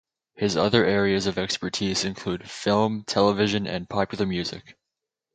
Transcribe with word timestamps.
His 0.33 0.57
other 0.57 0.83
areas 0.83 1.27
of 1.27 1.37
expertise 1.37 2.05
include 2.05 2.49
film, 2.49 3.03
television, 3.05 3.67
and 3.67 3.87
popular 3.87 4.25
music. 4.25 4.75